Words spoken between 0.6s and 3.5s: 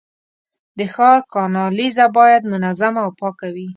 د ښار کانالیزه باید منظمه او پاکه